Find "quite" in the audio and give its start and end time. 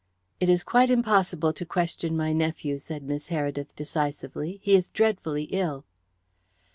0.63-0.89